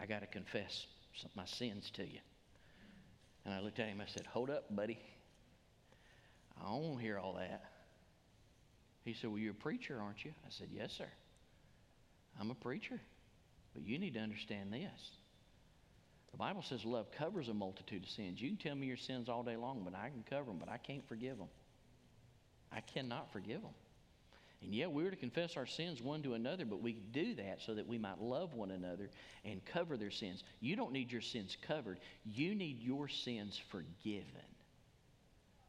[0.00, 0.86] I got to confess
[1.34, 2.20] my sins to you.
[3.44, 4.00] And I looked at him.
[4.00, 4.98] I said, Hold up, buddy.
[6.60, 7.64] I don't hear all that.
[9.04, 10.32] He said, Well, you're a preacher, aren't you?
[10.44, 11.08] I said, Yes, sir.
[12.40, 13.00] I'm a preacher.
[13.74, 15.10] But you need to understand this.
[16.32, 18.40] The Bible says love covers a multitude of sins.
[18.40, 20.68] You can tell me your sins all day long, but I can cover them, but
[20.68, 21.48] I can't forgive them.
[22.72, 23.74] I cannot forgive them.
[24.62, 27.60] And yeah, we are to confess our sins one to another, but we do that
[27.64, 29.10] so that we might love one another
[29.44, 30.44] and cover their sins.
[30.60, 34.24] You don't need your sins covered, you need your sins forgiven.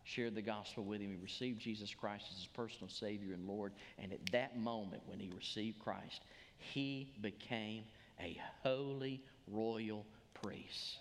[0.03, 1.11] Shared the gospel with him.
[1.11, 3.71] He received Jesus Christ as his personal Savior and Lord.
[3.97, 6.21] And at that moment, when he received Christ,
[6.57, 7.83] he became
[8.19, 10.97] a holy, royal priest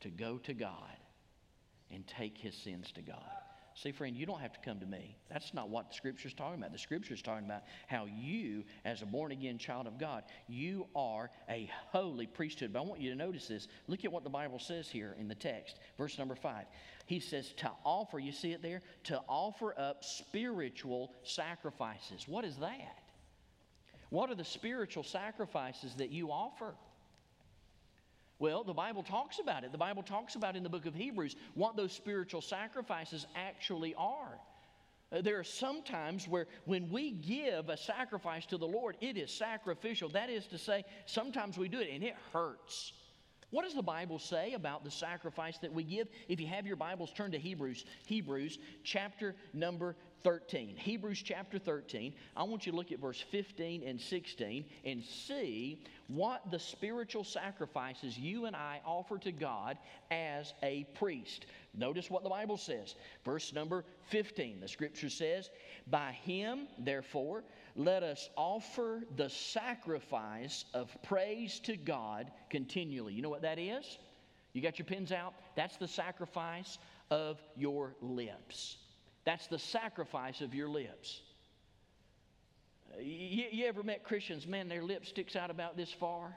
[0.00, 0.96] to go to God
[1.92, 3.20] and take his sins to God.
[3.76, 5.16] See, friend, you don't have to come to me.
[5.28, 6.72] That's not what the Scripture is talking about.
[6.72, 10.86] The Scripture is talking about how you, as a born again child of God, you
[10.94, 12.72] are a holy priesthood.
[12.72, 13.66] But I want you to notice this.
[13.88, 16.66] Look at what the Bible says here in the text, verse number five.
[17.06, 18.80] He says to offer, you see it there?
[19.04, 22.28] To offer up spiritual sacrifices.
[22.28, 23.00] What is that?
[24.10, 26.74] What are the spiritual sacrifices that you offer?
[28.38, 29.72] Well, the Bible talks about it.
[29.72, 34.38] The Bible talks about in the book of Hebrews what those spiritual sacrifices actually are.
[35.12, 39.16] Uh, there are some times where when we give a sacrifice to the Lord, it
[39.16, 40.08] is sacrificial.
[40.08, 42.92] That is to say, sometimes we do it and it hurts.
[43.50, 46.08] What does the Bible say about the sacrifice that we give?
[46.28, 49.94] If you have your Bibles, turn to Hebrews, Hebrews chapter number
[50.24, 50.74] 13.
[50.76, 52.14] Hebrews chapter 13.
[52.34, 57.24] I want you to look at verse 15 and 16 and see what the spiritual
[57.24, 59.76] sacrifices you and I offer to God
[60.10, 61.44] as a priest.
[61.74, 62.94] Notice what the Bible says.
[63.22, 64.60] Verse number 15.
[64.60, 65.50] The scripture says,
[65.88, 67.44] By him, therefore,
[67.76, 73.12] let us offer the sacrifice of praise to God continually.
[73.12, 73.98] You know what that is?
[74.54, 75.34] You got your pens out?
[75.54, 76.78] That's the sacrifice
[77.10, 78.78] of your lips.
[79.24, 81.20] That's the sacrifice of your lips.
[82.92, 86.34] Uh, you, you, ever met Christians, man, their lip sticks out about this far?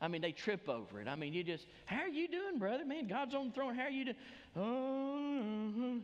[0.00, 1.08] I mean, they trip over it.
[1.08, 2.84] I mean, you just, how are you doing, brother?
[2.84, 3.74] Man, God's on the throne.
[3.74, 4.16] How are you doing?
[4.56, 6.00] Oh,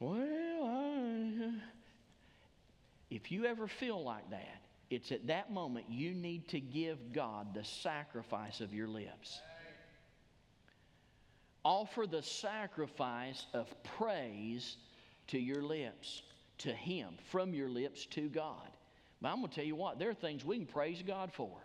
[0.00, 1.50] well, I, uh,
[3.10, 7.54] if you ever feel like that, it's at that moment you need to give God
[7.54, 9.40] the sacrifice of your lips.
[11.64, 13.68] Offer the sacrifice of
[13.98, 14.76] praise
[15.30, 16.22] to your lips,
[16.58, 18.68] to Him, from your lips to God.
[19.20, 21.56] But I'm going to tell you what, there are things we can praise God for.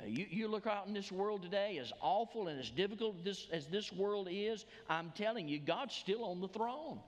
[0.00, 3.46] Uh, you, you look out in this world today, as awful and as difficult this,
[3.52, 7.00] as this world is, I'm telling you, God's still on the throne.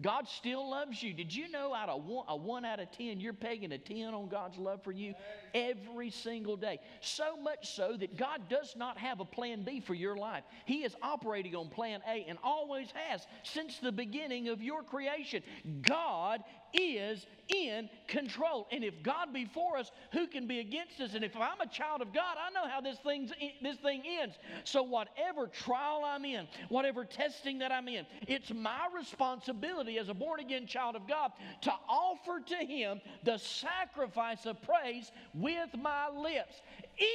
[0.00, 1.12] God still loves you.
[1.12, 4.12] Did you know out of one, a one out of ten, you're pegging a 10
[4.12, 5.14] on God's love for you
[5.54, 6.80] every single day?
[7.00, 10.44] So much so that God does not have a plan B for your life.
[10.66, 15.42] He is operating on plan A and always has since the beginning of your creation.
[15.82, 16.42] God
[16.74, 18.66] is in control.
[18.72, 21.14] And if God be for us, who can be against us?
[21.14, 24.36] And if I'm a child of God, I know how this, thing's, this thing ends.
[24.64, 30.14] So, whatever trial I'm in, whatever testing that I'm in, it's my responsibility as a
[30.14, 35.12] born again child of God to offer to Him the sacrifice of praise
[35.44, 36.54] with my lips,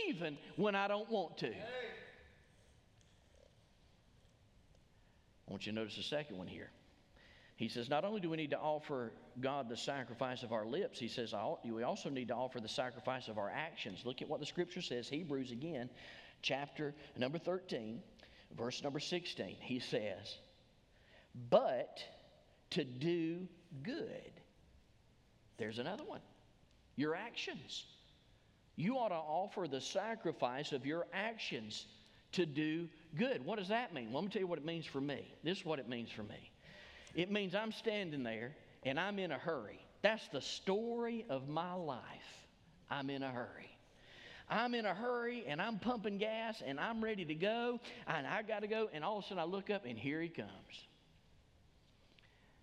[0.07, 1.47] even when I don't want to.
[1.47, 1.51] I
[5.47, 6.69] want you to notice the second one here.
[7.55, 9.11] He says, not only do we need to offer
[9.41, 11.33] God the sacrifice of our lips, he says,
[11.65, 14.03] we also need to offer the sacrifice of our actions.
[14.05, 15.89] Look at what the scripture says, Hebrews again,
[16.43, 17.99] chapter number 13,
[18.55, 19.57] verse number 16.
[19.59, 20.37] He says,
[21.49, 21.99] but
[22.69, 23.47] to do
[23.81, 24.31] good.
[25.57, 26.21] There's another one.
[26.95, 27.85] Your actions.
[28.79, 31.85] You ought to offer the sacrifice of your actions
[32.31, 32.87] to do
[33.17, 33.43] good.
[33.43, 34.05] What does that mean?
[34.05, 35.35] Well, let me tell you what it means for me.
[35.43, 36.49] This is what it means for me.
[37.13, 39.81] It means I'm standing there and I'm in a hurry.
[40.01, 41.99] That's the story of my life.
[42.89, 43.69] I'm in a hurry.
[44.49, 48.43] I'm in a hurry and I'm pumping gas and I'm ready to go and I
[48.43, 48.87] got to go.
[48.93, 50.49] And all of a sudden I look up and here he comes.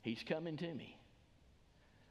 [0.01, 0.97] He's coming to me.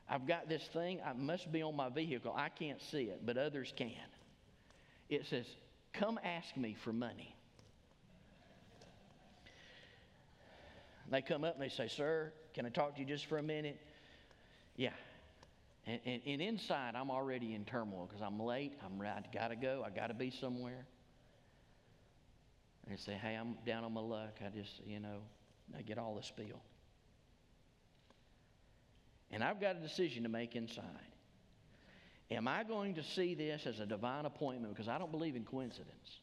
[0.08, 2.34] I've got this thing, I must be on my vehicle.
[2.36, 3.92] I can't see it, but others can.
[5.10, 5.46] It says,
[5.94, 7.36] Come ask me for money.
[11.10, 13.44] They come up and they say, Sir, can I talk to you just for a
[13.44, 13.80] minute?
[14.76, 14.90] Yeah.
[15.88, 18.74] And, and, and inside, I'm already in turmoil because I'm late.
[18.84, 19.84] I'm I got to go.
[19.86, 20.86] I got to be somewhere.
[22.86, 24.40] And they say, Hey, I'm down on my luck.
[24.46, 25.20] I just, you know,
[25.78, 26.62] I get all the spiel.
[29.36, 30.86] And I've got a decision to make inside.
[32.32, 34.74] Am I going to see this as a divine appointment?
[34.74, 36.22] Because I don't believe in coincidence.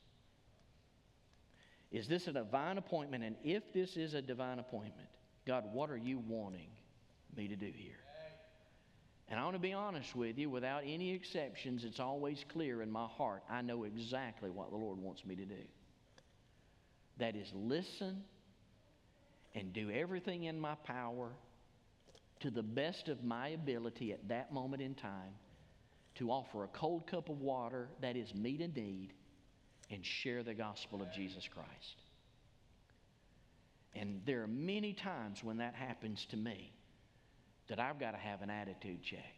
[1.91, 3.23] Is this a divine appointment?
[3.23, 5.11] And if this is a divine appointment,
[5.47, 6.71] God, what are you wanting
[7.37, 7.99] me to do here?
[9.29, 12.91] And I want to be honest with you, without any exceptions, it's always clear in
[12.91, 13.43] my heart.
[13.51, 15.63] I know exactly what the Lord wants me to do.
[17.19, 18.23] That is, listen
[19.55, 21.33] and do everything in my power
[22.43, 25.35] to the best of my ability at that moment in time
[26.17, 29.13] to offer a cold cup of water that is meet in need
[29.91, 32.03] and share the gospel of Jesus Christ.
[33.95, 36.73] And there are many times when that happens to me
[37.69, 39.35] that I've got to have an attitude check.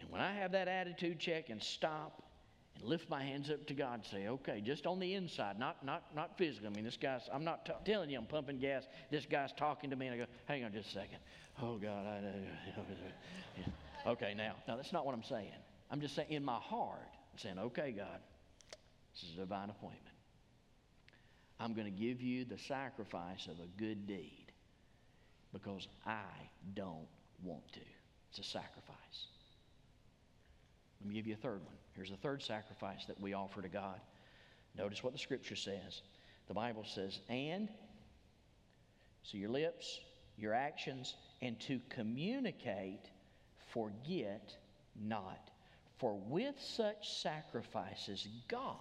[0.00, 2.29] And when I have that attitude check and stop
[2.82, 6.04] lift my hands up to God and say, okay, just on the inside, not, not,
[6.14, 6.68] not physically.
[6.68, 8.84] I mean, this guy's, I'm not t- telling you I'm pumping gas.
[9.10, 11.18] This guy's talking to me, and I go, hang on just a second.
[11.62, 12.06] Oh, God.
[12.06, 12.18] I,
[14.06, 15.52] uh, okay, now, now, that's not what I'm saying.
[15.90, 18.20] I'm just saying in my heart, I'm saying, okay, God,
[19.14, 20.16] this is a divine appointment.
[21.58, 24.52] I'm going to give you the sacrifice of a good deed
[25.52, 26.24] because I
[26.74, 27.08] don't
[27.42, 27.80] want to.
[28.30, 29.26] It's a sacrifice.
[31.00, 31.74] Let me give you a third one.
[31.94, 34.00] Here's the third sacrifice that we offer to God.
[34.76, 36.02] Notice what the scripture says.
[36.48, 37.68] The Bible says, and,
[39.22, 40.00] so your lips,
[40.36, 43.10] your actions, and to communicate,
[43.72, 44.56] forget
[45.00, 45.50] not.
[45.98, 48.76] For with such sacrifices, God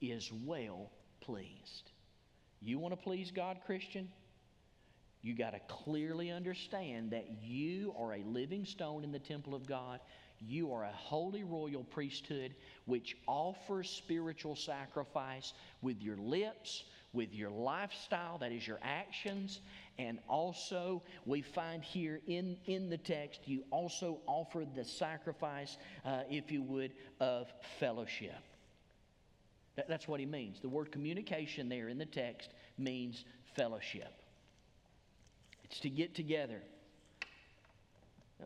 [0.00, 1.90] is well pleased.
[2.62, 4.08] You want to please God, Christian?
[5.22, 9.66] You got to clearly understand that you are a living stone in the temple of
[9.66, 10.00] God.
[10.40, 17.50] You are a holy royal priesthood which offers spiritual sacrifice with your lips, with your
[17.50, 19.60] lifestyle, that is your actions.
[19.98, 26.22] And also, we find here in, in the text, you also offer the sacrifice, uh,
[26.28, 28.34] if you would, of fellowship.
[29.76, 30.60] That, that's what he means.
[30.60, 34.12] The word communication there in the text means fellowship,
[35.62, 36.60] it's to get together.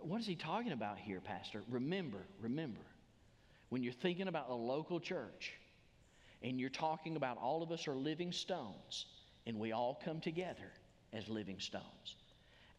[0.02, 1.62] What is he talking about here, Pastor?
[1.68, 2.80] Remember, remember,
[3.68, 5.52] when you're thinking about the local church
[6.42, 9.06] and you're talking about all of us are living stones
[9.46, 10.72] and we all come together
[11.12, 12.16] as living stones.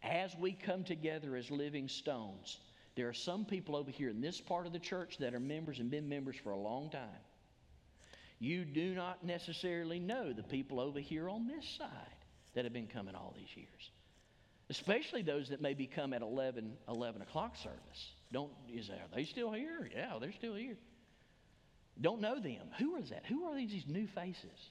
[0.04, 2.60] As we come together as living stones,
[2.96, 5.80] there are some people over here in this part of the church that are members
[5.80, 7.22] and been members for a long time.
[8.40, 11.90] You do not necessarily know the people over here on this side
[12.54, 13.92] that have been coming all these years.
[14.70, 18.12] Especially those that maybe come at 11, 11 o'clock service.
[18.32, 19.90] Don't, is, are they still here?
[19.96, 20.78] Yeah, they're still here.
[22.00, 22.70] Don't know them.
[22.78, 23.26] Who is that?
[23.26, 24.70] Who are these, these new faces?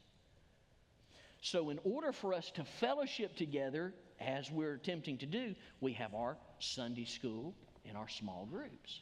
[1.41, 6.15] So, in order for us to fellowship together, as we're attempting to do, we have
[6.15, 9.01] our Sunday school and our small groups.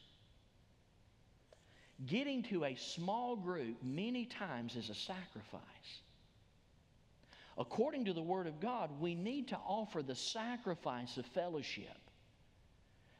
[2.05, 5.61] Getting to a small group many times is a sacrifice.
[7.57, 11.97] According to the Word of God, we need to offer the sacrifice of fellowship.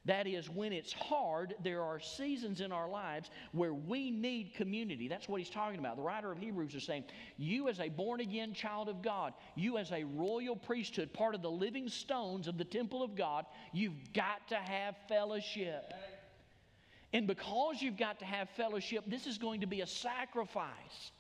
[0.06, 5.10] That is, when it's hard, there are seasons in our lives where we need community.
[5.10, 5.98] That's what he's talking about.
[5.98, 7.04] The writer of Hebrews is saying,
[7.38, 11.42] You, as a born again child of God, you, as a royal priesthood, part of
[11.42, 15.94] the living stones of the temple of God, you've got to have fellowship.
[17.12, 21.12] And because you've got to have fellowship, this is going to be a sacrifice.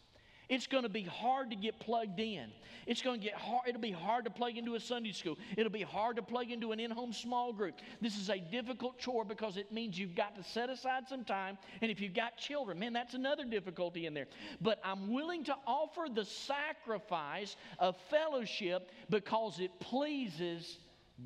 [0.49, 2.49] It's going to be hard to get plugged in.
[2.85, 3.63] It's going to get hard.
[3.67, 5.37] It'll be hard to plug into a Sunday school.
[5.57, 7.75] It'll be hard to plug into an in-home small group.
[7.99, 11.57] This is a difficult chore because it means you've got to set aside some time.
[11.81, 14.27] And if you've got children, man, that's another difficulty in there.
[14.61, 20.79] But I'm willing to offer the sacrifice of fellowship because it pleases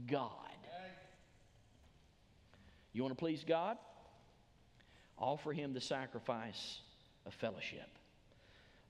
[0.08, 0.32] God.
[2.94, 3.78] You want to please God?
[5.18, 6.80] Offer Him the sacrifice
[7.26, 7.88] of fellowship.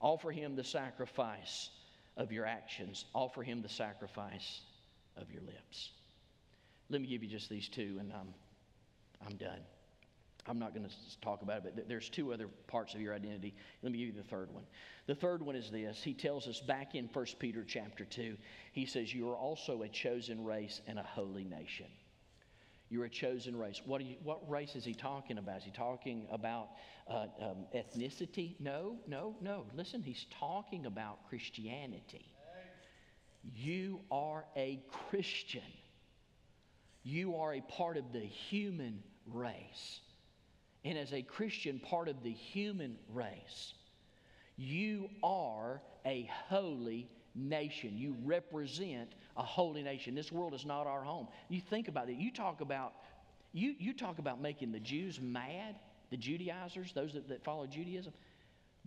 [0.01, 1.69] Offer him the sacrifice
[2.17, 3.05] of your actions.
[3.13, 4.61] Offer him the sacrifice
[5.15, 5.91] of your lips.
[6.89, 8.33] Let me give you just these two, and I'm,
[9.25, 9.61] I'm done.
[10.47, 13.53] I'm not going to talk about it, but there's two other parts of your identity.
[13.83, 14.63] Let me give you the third one.
[15.05, 16.01] The third one is this.
[16.01, 18.35] He tells us back in 1 Peter chapter 2,
[18.71, 21.85] he says, You are also a chosen race and a holy nation.
[22.89, 23.81] You're a chosen race.
[23.85, 25.59] What, you, what race is he talking about?
[25.59, 26.69] Is he talking about
[27.07, 28.55] uh, um, ethnicity?
[28.59, 29.65] No, no, no.
[29.75, 32.25] Listen, he's talking about Christianity.
[33.55, 35.61] You are a Christian.
[37.03, 40.01] You are a part of the human race.
[40.83, 43.73] And as a Christian part of the human race,
[44.57, 47.97] you are a holy nation.
[47.97, 50.15] You represent a holy nation.
[50.15, 51.27] This world is not our home.
[51.49, 52.17] You think about it.
[52.17, 52.93] You talk about
[53.53, 55.75] you, you talk about making the Jews mad,
[56.11, 58.13] the Judaizers, those that, that follow Judaism,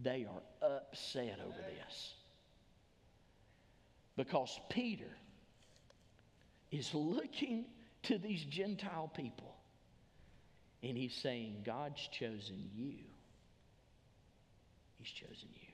[0.00, 2.14] they are upset over this.
[4.16, 5.10] Because Peter
[6.70, 7.64] is looking
[8.04, 9.54] to these Gentile people
[10.82, 12.94] and he's saying, God's chosen you.
[14.98, 15.68] He's chosen you.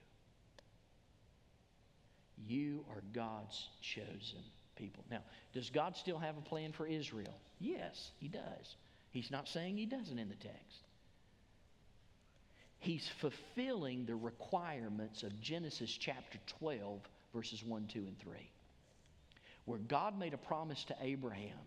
[2.46, 4.38] You are God's chosen
[4.76, 5.04] people.
[5.10, 5.20] Now,
[5.52, 7.34] does God still have a plan for Israel?
[7.58, 8.76] Yes, He does.
[9.10, 10.84] He's not saying He doesn't in the text.
[12.80, 17.00] He's fulfilling the requirements of Genesis chapter 12,
[17.34, 18.32] verses 1, 2, and 3,
[19.66, 21.58] where God made a promise to Abraham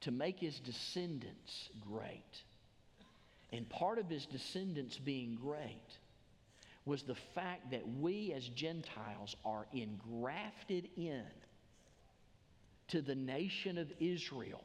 [0.00, 2.42] to make his descendants great.
[3.52, 5.98] And part of his descendants being great
[6.84, 11.24] was the fact that we as Gentiles are engrafted in
[12.88, 14.62] to the nation of Israel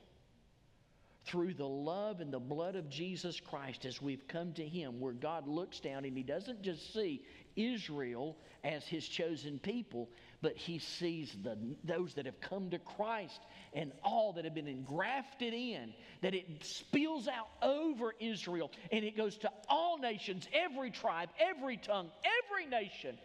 [1.26, 5.13] through the love and the blood of Jesus Christ as we've come to Him, where
[5.13, 7.22] God looks down and He doesn't just see
[7.55, 10.09] Israel as His chosen people,
[10.41, 13.39] but He sees the, those that have come to Christ
[13.74, 19.15] and all that have been engrafted in, that it spills out over Israel and it
[19.15, 22.09] goes to all nations, every tribe, every tongue,
[22.43, 23.17] every nation,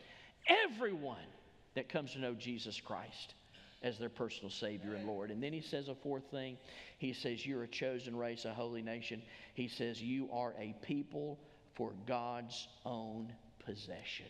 [0.46, 1.16] everyone
[1.74, 3.34] that comes to know Jesus Christ
[3.86, 5.30] as their personal Savior and Lord.
[5.30, 6.58] And then he says a fourth thing.
[6.98, 9.22] He says, You're a chosen race, a holy nation.
[9.54, 11.38] He says, You are a people
[11.76, 13.32] for God's own
[13.64, 14.26] possession.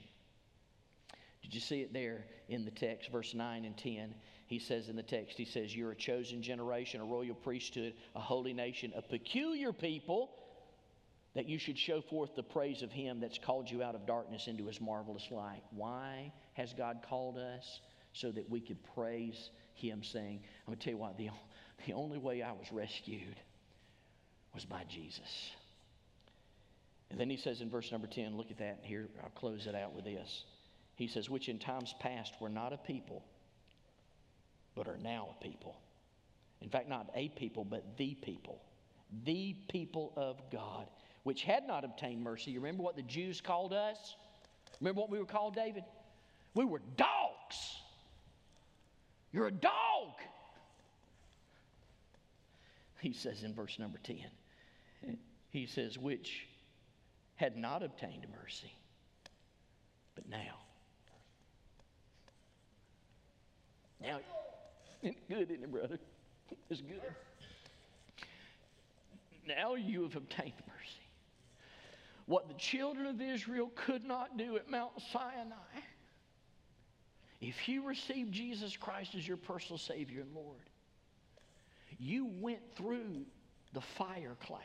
[1.42, 4.14] Did you see it there in the text, verse 9 and 10?
[4.46, 8.20] He says in the text, He says, You're a chosen generation, a royal priesthood, a
[8.20, 10.32] holy nation, a peculiar people,
[11.34, 14.48] that you should show forth the praise of Him that's called you out of darkness
[14.48, 15.62] into His marvelous light.
[15.70, 17.80] Why has God called us?
[18.16, 21.28] So that we could praise Him, saying, I'm going to tell you what, the,
[21.86, 23.36] the only way I was rescued
[24.54, 25.50] was by Jesus.
[27.10, 28.80] And then he says in verse number 10, look at that.
[28.82, 30.44] Here, I'll close it out with this.
[30.96, 33.22] He says, Which in times past were not a people,
[34.74, 35.76] but are now a people.
[36.62, 38.62] In fact, not a people, but the people.
[39.24, 40.86] The people of God,
[41.22, 42.50] which had not obtained mercy.
[42.50, 44.16] You remember what the Jews called us?
[44.80, 45.84] Remember what we were called, David?
[46.54, 47.15] We were dogs.
[49.36, 50.14] You're a dog.
[53.00, 54.16] He says in verse number 10,
[55.50, 56.46] he says, which
[57.34, 58.72] had not obtained mercy,
[60.14, 60.56] but now.
[64.00, 64.20] Now,
[65.02, 65.98] good, isn't it, brother?
[66.70, 67.02] is good.
[69.46, 71.10] Now you have obtained mercy.
[72.24, 75.82] What the children of Israel could not do at Mount Sinai.
[77.40, 80.70] If you received Jesus Christ as your personal Savior and Lord,
[81.98, 83.24] you went through
[83.72, 84.60] the fire cloud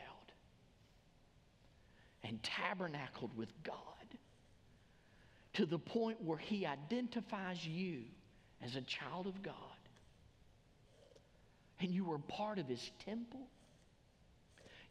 [2.24, 3.76] and tabernacled with God
[5.54, 8.02] to the point where He identifies you
[8.62, 9.54] as a child of God.
[11.80, 13.48] And you were part of His temple.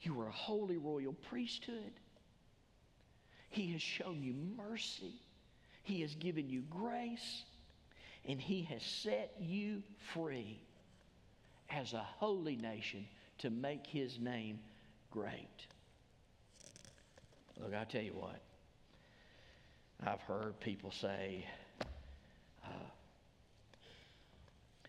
[0.01, 1.93] You were a holy royal priesthood.
[3.49, 5.21] He has shown you mercy.
[5.84, 7.43] He has given you grace.
[8.28, 10.59] And He has set you free
[11.69, 13.05] as a holy nation
[13.39, 14.59] to make His name
[15.09, 15.65] great.
[17.59, 18.41] Look, I'll tell you what.
[20.05, 21.45] I've heard people say,
[22.65, 22.69] uh,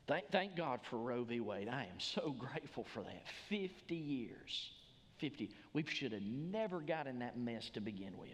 [0.06, 1.40] thank, thank God for Roe v.
[1.40, 1.68] Wade.
[1.68, 3.24] I am so grateful for that.
[3.48, 4.70] 50 years.
[5.18, 5.50] 50.
[5.72, 8.30] We should have never got in that mess to begin with.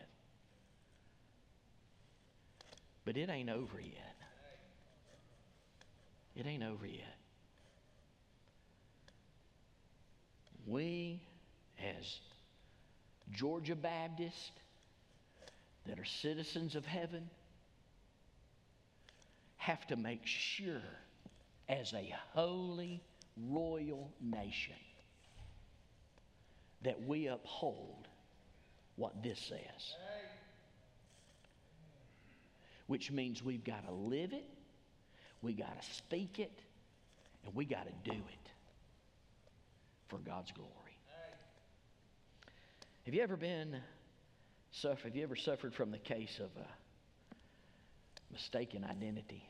[3.05, 4.18] But it ain't over yet.
[6.39, 7.17] It ain't over yet.
[10.69, 11.21] We,
[11.85, 12.21] as
[13.33, 14.53] Georgia Baptists
[15.87, 17.29] that are citizens of heaven,
[19.57, 20.83] have to make sure,
[21.69, 23.03] as a holy,
[23.49, 24.77] royal nation,
[26.83, 28.07] that we uphold
[28.95, 29.95] what this says.
[32.87, 34.45] Which means we've got to live it,
[35.43, 36.59] we got to speak it,
[37.45, 38.51] and we got to do it
[40.09, 40.73] for God's glory.
[43.05, 43.77] Have you ever been
[44.71, 45.09] suffer?
[45.09, 46.67] Have you ever suffered from the case of a
[48.33, 49.49] mistaken identity?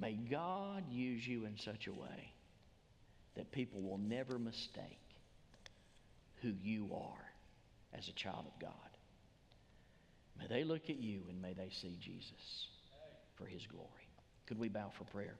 [0.00, 2.32] May God use you in such a way
[3.36, 5.00] that people will never mistake
[6.42, 7.32] who you are
[7.96, 8.87] as a child of God.
[10.38, 12.68] May they look at you and may they see Jesus
[13.36, 13.88] for his glory.
[14.46, 15.34] Could we bow for prayer?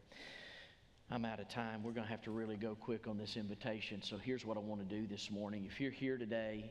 [1.10, 1.82] I'm out of time.
[1.82, 4.02] We're going to have to really go quick on this invitation.
[4.02, 5.66] So here's what I want to do this morning.
[5.70, 6.70] If you're here today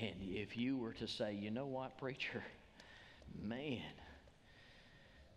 [0.00, 2.42] and if you were to say, you know what, preacher,
[3.42, 3.82] man,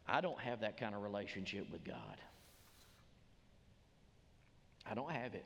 [0.07, 2.17] I don't have that kind of relationship with God.
[4.89, 5.45] I don't have it.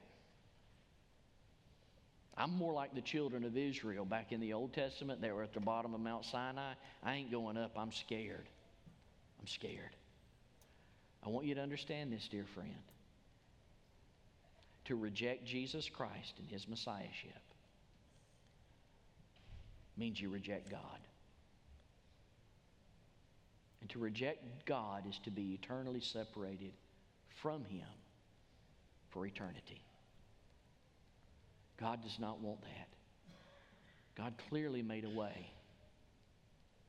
[2.35, 5.21] I'm more like the children of Israel back in the Old Testament.
[5.21, 6.73] They were at the bottom of Mount Sinai.
[7.03, 7.73] I ain't going up.
[7.77, 8.47] I'm scared.
[9.39, 9.95] I'm scared.
[11.25, 12.73] I want you to understand this, dear friend.
[14.85, 17.31] To reject Jesus Christ and his messiahship
[19.95, 20.99] means you reject God.
[23.81, 26.71] And to reject God is to be eternally separated
[27.41, 27.87] from him
[29.11, 29.83] for eternity.
[31.83, 32.87] God does not want that.
[34.15, 35.51] God clearly made a way.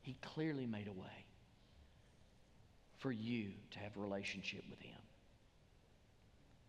[0.03, 1.25] He clearly made a way
[2.99, 4.95] for you to have a relationship with Him.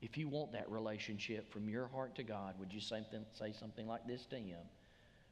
[0.02, 3.52] If you want that relationship from your heart to God, would you say something, say
[3.52, 4.58] something like this to Him?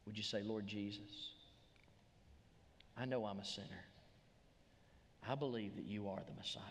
[0.06, 1.32] Would you say, Lord Jesus,
[2.96, 3.84] I know I'm a sinner.
[5.28, 6.62] I believe that you are the Messiah.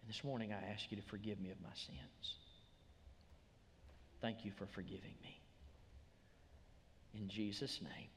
[0.00, 2.38] And this morning I ask you to forgive me of my sins.
[4.24, 5.38] Thank you for forgiving me.
[7.12, 8.08] In Jesus' name.